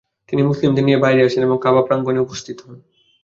তিনি 0.29 0.41
মুসলিমদের 0.43 0.85
নিয়ে 0.85 0.97
বাইরে 0.97 1.21
আসেন 1.23 1.41
এবং 1.43 1.57
কাবা 1.61 1.81
প্রাঙ্গণে 1.81 2.19
উপস্থিত 2.19 2.57
হন। 2.61 2.75